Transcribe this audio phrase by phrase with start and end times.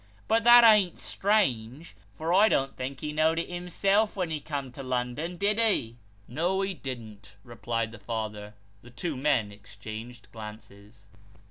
[0.27, 4.71] But that ain't strange, for I don't think he know'd it himself, when he come
[4.71, 8.55] to London, did he?"" No, he didn't," replied the father.
[8.81, 11.07] The two men exchanged glances.